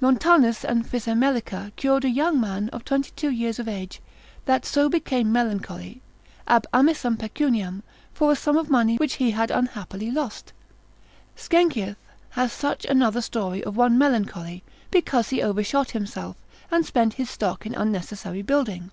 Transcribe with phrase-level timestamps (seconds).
[0.00, 4.00] Montanus and Frisemelica cured a young man of 22 years of age,
[4.44, 6.02] that so became melancholy,
[6.48, 10.52] ab amissam pecuniam, for a sum of money which he had unhappily lost.
[11.36, 11.94] Sckenkius
[12.30, 16.34] hath such another story of one melancholy, because he overshot himself,
[16.72, 18.90] and spent his stock in unnecessary building.